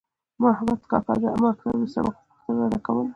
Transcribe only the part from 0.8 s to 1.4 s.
کاکا د